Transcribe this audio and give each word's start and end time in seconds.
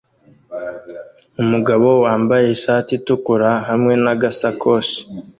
Umugabo 1.41 1.87
wambaye 2.03 2.45
ishati 2.55 2.91
itukura 2.99 3.49
hamwe 3.69 3.93
nagasakoshi 4.03 4.99